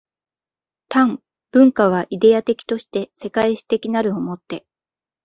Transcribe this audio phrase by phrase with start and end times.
[0.89, 1.21] 但、
[1.51, 4.65] 文化はイデヤ的として世界史的なるを以て